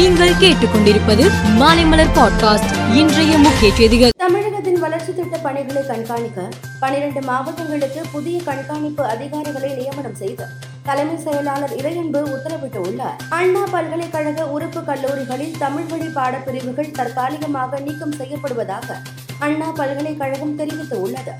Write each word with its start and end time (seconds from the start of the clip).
நீங்கள் 0.00 0.30
கேட்டுக்கொண்டிருப்பது 0.30 1.24
மாலைமலர் 1.58 2.12
பாட்காஸ்ட். 2.16 2.94
இன்றைய 2.94 3.38
முக்கிய 3.38 3.74
செய்திகள். 3.74 4.10
தமிழகத்தின் 4.16 4.78
வளர்ச்சி 4.78 5.14
திட்ட 5.14 5.38
பணிகளை 5.38 5.86
கண்காணிக்க 5.86 6.48
பனிரெண்டு 6.80 7.22
மாவட்டங்களுக்கு 7.22 8.02
புதிய 8.12 8.42
கண்காணிப்பு 8.42 9.04
அதிகாரிகளை 9.04 9.74
நியமனம் 9.74 10.14
செய்து 10.14 10.44
தலைமை 10.82 11.16
செயலாளர் 11.18 11.74
இறையன்பு 11.76 12.22
உத்தரவிட்டுள்ளார். 12.34 13.18
அண்ணா 13.28 13.64
பல்கலைக்கழக 13.70 14.46
உறுப்பு 14.46 14.84
கல்லூரிகளில் 14.84 15.58
தமிழ் 15.58 15.88
வழி 15.88 16.06
பாடப்பிரிவுகள் 16.06 16.90
தற்காலிகமாக 16.90 17.80
நீக்கம் 17.80 18.14
செய்யப்படுவதாக 18.14 18.96
அண்ணா 19.38 19.70
பல்கலைக்கழகம் 19.70 20.58
தெரிவித்துள்ளது. 20.58 21.34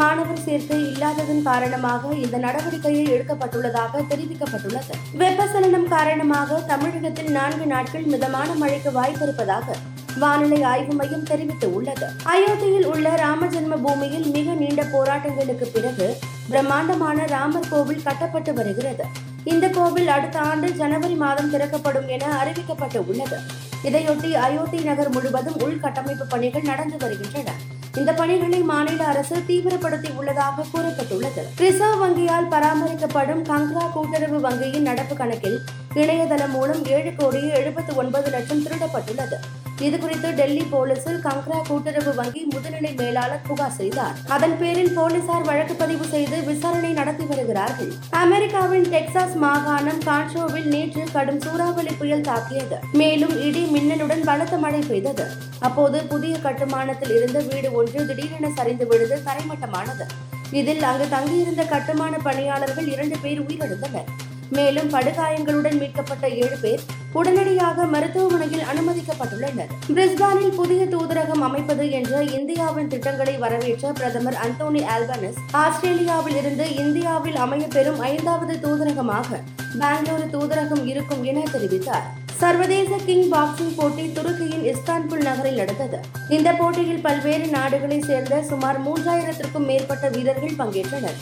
மாணவர் 0.00 0.42
சேர்க்கை 0.44 0.78
இல்லாததன் 0.90 1.42
காரணமாக 1.42 2.12
இந்த 2.14 2.36
நடவடிக்கையை 2.38 3.02
எடுக்கப்பட்டுள்ளதாக 3.14 4.02
தெரிவிக்கப்பட்டுள்ளது. 4.10 4.94
வெப்பசலனம் 5.20 5.88
காரணமாக 5.88 6.60
தமிழகத்தில் 6.70 7.30
நான்கு 7.30 7.66
நாட்கள் 7.66 8.06
மிதமான 8.12 8.54
மழைக்கு 8.54 8.90
வாய்ப்பிருப்பதாக 8.90 9.76
வானிலை 10.22 10.62
ஆய்வு 10.62 10.94
மையம் 10.94 11.28
தெரிவித்துள்ளது. 11.30 12.08
அயோத்தியில் 12.34 12.88
உள்ள 12.92 13.16
ராம 13.16 13.46
ஜென்ம 13.46 13.78
பூமியில் 13.84 14.26
மிக 14.36 14.54
நீண்ட 14.54 14.82
போராட்டங்களுக்கு 14.94 15.68
பிறகு 15.76 16.16
பிரம்மாண்டமான 16.48 17.26
ராமர் 17.26 17.70
கோவில் 17.70 18.02
கட்டப்பட்டு 18.02 18.54
வருகிறது. 18.54 19.06
இந்த 19.44 19.68
கோவில் 19.68 20.08
அடுத்த 20.08 20.38
ஆண்டு 20.40 20.68
ஜனவரி 20.72 21.14
மாதம் 21.14 21.50
திறக்கப்படும் 21.50 22.08
என 22.08 22.24
அறிவிக்கப்பட்டு 22.42 23.00
உள்ளது. 23.06 23.38
இதையொட்டி 23.84 24.32
அயோத்தி 24.46 24.78
நகர் 24.90 25.10
முழுவதும் 25.10 25.60
உள்கட்டமைப்பு 25.66 26.26
பணிகள் 26.28 26.68
நடந்து 26.72 26.96
வருகின்றன. 26.96 27.50
இந்த 27.96 28.12
பணிகளை 28.12 28.60
மாநில 28.60 29.04
அரசு 29.04 29.36
தீவிரப்படுத்தி 29.48 30.08
உள்ளதாக 30.16 30.64
கூறப்பட்டுள்ளது. 30.72 31.42
ரிசர்வ் 31.56 32.02
வங்கியால் 32.02 32.48
பராமரிக்கப்படும் 32.50 33.42
கங்க்ரா 33.50 33.84
கூட்டுறவு 33.92 34.38
வங்கியின் 34.48 34.88
நடப்பு 34.88 35.16
கணக்கில் 35.16 35.58
இணையதளம் 35.94 36.50
மூலம் 36.50 36.84
ஏழு 36.84 37.12
கோடியே 37.16 37.52
எழுபத்தி 37.60 37.94
ஒன்பது 37.94 38.30
லட்சம் 38.30 38.64
திருடப்பட்டுள்ளது. 38.64 39.38
இதுகுறித்து 39.80 40.34
டெல்லி 40.34 40.64
போலீசில் 40.70 41.20
கங்க்ரா 41.24 41.58
கூட்டுறவு 41.68 42.14
வங்கி 42.14 42.48
முதுநிலை 42.50 42.96
மேலாளர் 42.96 43.40
புகார் 43.46 43.70
செய்தார். 43.70 44.14
அதன் 44.28 44.58
பேரில் 44.58 44.92
போலீசார் 44.94 45.42
வழக்கு 45.42 45.74
பதிவு 45.74 46.04
செய்து 46.04 46.42
விசாரணை 46.42 46.92
நடத்தி 46.92 47.24
வருகிறார்கள். 47.24 47.92
அமெரிக்காவின் 48.10 48.82
டெக்சாஸ் 48.82 49.34
மாகாணம் 49.34 50.00
கான்ட்ரோவில் 50.00 50.64
நேற்று 50.64 51.04
கடும் 51.12 51.40
சூறாவளி 51.40 51.92
புயல் 51.92 52.20
தாக்கியது. 52.20 52.78
மேலும் 52.92 53.42
இடி 53.42 53.64
மின்னலுடன் 53.64 54.24
பலத்த 54.24 54.56
மழை 54.56 54.80
பெய்தது. 54.80 55.26
அப்போது 55.60 56.02
புதிய 56.02 56.38
கட்டுமானத்தில் 56.38 57.16
இருந்த 57.16 57.40
வீடு 57.40 57.72
ஒன்று 57.72 58.06
திடீரென 58.06 58.50
சரிந்து 58.54 58.86
விழுந்து 58.86 59.22
தரைமட்டமானது. 59.26 60.06
இதில் 60.50 60.82
அங்கு 60.82 61.08
தங்கியிருந்த 61.08 61.64
கட்டுமான 61.64 62.16
பணியாளர்கள் 62.16 62.86
இரண்டு 62.86 63.16
பேர் 63.22 63.42
உயிரிழந்தனர். 63.42 64.23
மேலும் 64.54 64.90
படுகாயங்களுடன் 64.92 65.78
மீட்கப்பட்ட 65.82 66.28
ஏழு 66.42 66.58
பேர் 66.60 66.84
உடனடியாக 67.12 67.86
மருத்துவமனையில் 67.94 68.64
அனுமதிக்கப்பட்டுள்ளனர். 68.72 69.72
பிரிஸ்பானில் 69.94 70.56
புதிய 70.60 70.82
தூதரகம் 70.84 71.44
அமைப்பது 71.48 71.84
என்ற 71.90 72.22
இந்தியாவின் 72.38 72.88
திட்டங்களை 72.88 73.36
வரவேற்ற 73.44 73.92
பிரதமர் 73.92 74.38
அந்தோனி 74.46 74.82
ஆல்பனஸ் 74.96 75.38
ஆஸ்திரேலியாவில் 75.64 76.36
இருந்து 76.36 76.66
இந்தியாவில் 76.76 77.38
அமைய 77.44 77.66
பெறும் 77.76 78.00
ஐந்தாவது 78.10 78.56
தூதரகமாக 78.64 79.40
பெங்களூரு 79.80 80.26
தூதரகம் 80.34 80.84
இருக்கும் 80.86 81.24
என 81.30 81.42
தெரிவித்தார். 81.52 82.06
சர்வதேச 82.42 82.96
கிங் 83.06 83.28
பாக்ஸிங் 83.32 83.74
போட்டி 83.76 84.04
துருக்கியின் 84.16 84.64
இஸ்தான்புல் 84.72 85.24
நகரில் 85.28 85.60
நடந்தது. 85.60 85.98
இந்த 86.28 86.52
போட்டியில் 86.52 87.04
பல்வேறு 87.06 87.46
நாடுகளைச் 87.46 88.08
சேர்ந்த 88.10 88.42
சுமார் 88.42 88.80
மூன்றாயிரத்திற்கும் 88.86 89.68
மேற்பட்ட 89.70 90.08
வீரர்கள் 90.08 90.58
பங்கேற்றனர். 90.58 91.18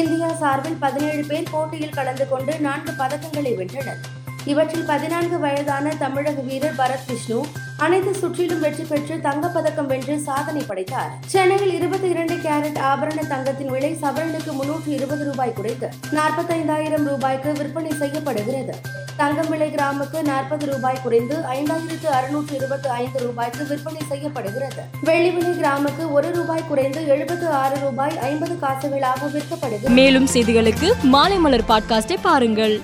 இந்தியா 0.00 0.28
சார்பில் 0.32 0.76
பதினேழு 0.84 1.24
பேர் 1.24 1.50
போட்டியில் 1.50 1.96
கலந்து 1.96 2.28
கொண்டு 2.28 2.52
நான்கு 2.60 2.92
பதக்கங்களை 2.98 3.52
வென்றனர். 3.56 4.00
இவற்றில் 4.44 4.84
பதினான்கு 4.84 5.38
வயதான 5.38 5.92
தமிழக 5.98 6.40
வீரர் 6.40 6.78
பரத் 6.78 7.06
விஷ்ணு 7.06 7.46
அனைத்து 7.76 8.14
சுற்றிலும் 8.14 8.60
வெற்றி 8.60 8.84
பெற்று 8.84 9.16
தங்கப்பதக்கம் 9.16 9.86
வென்று 9.86 10.18
சாதனை 10.18 10.62
படைத்தார். 10.62 11.12
சென்னையில் 11.26 11.74
இருபத்தி 11.74 12.08
இரண்டு 12.08 12.34
கேரட் 12.34 12.80
ஆபரண 12.90 13.26
தங்கத்தின் 13.28 13.70
விலை 13.70 13.92
சவரனுக்கு 14.02 14.52
முன்னூற்று 14.52 14.92
இருபது 14.92 15.24
ரூபாய் 15.24 15.52
குறைத்து 15.52 15.90
நாற்பத்தைந்தாயிரம் 16.12 17.04
ரூபாய்க்கு 17.04 17.52
விற்பனை 17.52 17.92
செய்யப்படுகிறது. 17.98 19.00
தங்கம் 19.16 19.48
விலை 19.48 19.74
கிராமுக்கு 19.74 20.22
நாற்பது 20.22 20.66
ரூபாய் 20.66 21.00
குறைந்து 21.02 21.36
ஐந்தாயிரத்து 21.52 22.06
அறுநூற்று 22.06 22.56
இருபத்தி 22.56 22.88
ஐந்து 22.88 23.18
ரூபாய்க்கு 23.20 23.66
விற்பனை 23.66 24.00
செய்யப்படுகிறது. 24.08 24.82
வெள்ளி 25.02 25.30
விலை 25.30 25.50
கிராமுக்கு 25.50 26.10
ஒரு 26.10 26.32
ரூபாய் 26.34 26.64
குறைந்து 26.68 27.06
எழுபத்து 27.06 27.48
ஆறு 27.48 27.78
ரூபாய் 27.80 28.18
ஐம்பது 28.18 28.58
காசுகளாக 28.62 29.30
விற்கப்படுகிறது. 29.34 29.88
மேலும் 29.88 30.26
செய்திகளுக்கு 30.26 30.92
மாலை 31.02 31.38
மலர் 31.38 31.64
பாட்காஸ்டை 31.68 32.16
பாருங்கள். 32.22 32.80